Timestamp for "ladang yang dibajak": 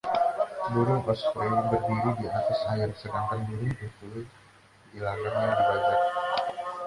5.03-5.97